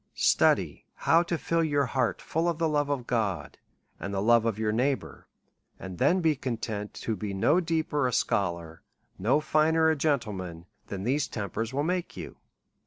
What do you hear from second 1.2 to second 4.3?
to fill your heart full of the love of God, and the